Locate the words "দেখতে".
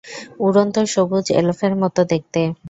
2.11-2.41